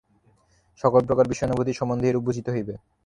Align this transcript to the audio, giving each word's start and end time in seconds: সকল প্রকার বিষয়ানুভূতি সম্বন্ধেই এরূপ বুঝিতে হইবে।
সকল 0.83 1.01
প্রকার 1.09 1.25
বিষয়ানুভূতি 1.31 1.71
সম্বন্ধেই 1.73 2.09
এরূপ 2.11 2.23
বুঝিতে 2.27 2.49
হইবে। 2.51 2.73